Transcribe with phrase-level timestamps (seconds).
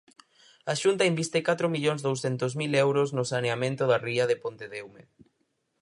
[0.71, 5.01] A Xunta inviste catro millóns douscentos mil euros no saneamento da ría de Pontedeume.